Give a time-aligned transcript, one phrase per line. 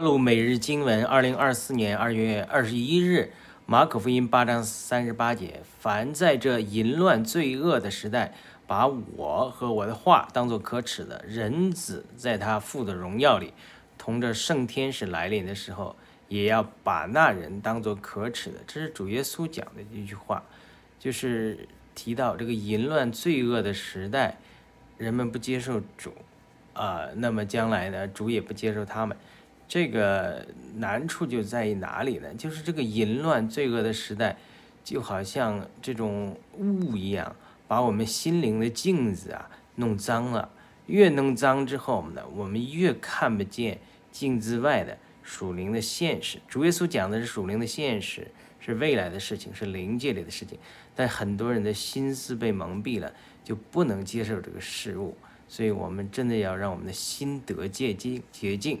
[0.00, 3.32] 录每日经文，二零二四年二月二十一日，
[3.66, 8.32] 马可福音八章三十八节：凡在这淫乱罪恶的时代，
[8.66, 13.52] 把我和我的话当作可耻的，人子在他父的荣耀里，
[13.98, 15.94] 同着圣天使来临的时候，
[16.28, 18.60] 也要把那人当作可耻的。
[18.66, 20.42] 这是主耶稣讲的一句话，
[20.98, 24.38] 就是提到这个淫乱罪恶的时代，
[24.96, 26.14] 人们不接受主，
[26.72, 29.14] 啊，那么将来呢，主也不接受他们。
[29.70, 30.44] 这个
[30.78, 32.34] 难处就在于哪里呢？
[32.34, 34.36] 就是这个淫乱罪恶的时代，
[34.82, 37.36] 就好像这种雾一样，
[37.68, 40.50] 把我们心灵的镜子啊弄脏了。
[40.86, 43.78] 越弄脏之后呢，我们越看不见
[44.10, 46.40] 镜子外的属灵的现实。
[46.48, 48.26] 主耶稣讲的是属灵的现实，
[48.58, 50.58] 是未来的事情，是灵界里的事情。
[50.96, 53.14] 但很多人的心思被蒙蔽了，
[53.44, 55.16] 就不能接受这个事物。
[55.46, 58.80] 所以我们真的要让我们的心得洁净洁净。